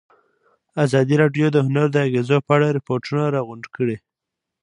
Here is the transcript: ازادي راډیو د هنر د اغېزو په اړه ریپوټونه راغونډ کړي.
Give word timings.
ازادي 0.85 1.15
راډیو 1.23 1.47
د 1.51 1.57
هنر 1.65 1.87
د 1.91 1.97
اغېزو 2.07 2.37
په 2.47 2.51
اړه 2.57 2.67
ریپوټونه 2.77 3.23
راغونډ 3.35 3.65
کړي. 3.75 3.97